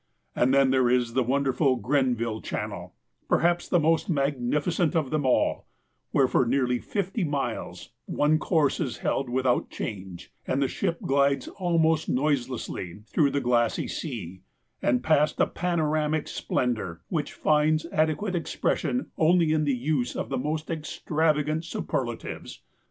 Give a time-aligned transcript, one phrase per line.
[0.35, 2.95] And then there is the wonderful Grenville Channel,
[3.29, 5.67] perhaps the most magnificent of them all,
[6.09, 11.49] where, for nearly fifty miles, one course is held without change, and the ship glides
[11.49, 14.41] almost noiselessly through the glassy sea,
[14.81, 20.37] and past a panoramic splendour which finds adequate expression only in the use of the
[20.39, 22.63] most extravagant superlatives.